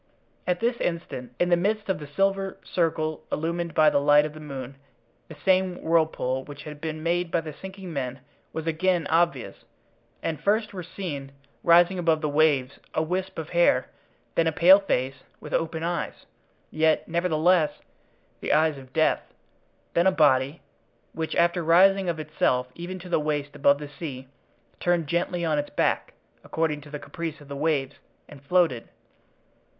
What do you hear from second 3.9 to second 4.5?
the light of the